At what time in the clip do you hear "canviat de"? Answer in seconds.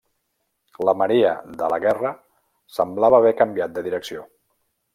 3.43-3.85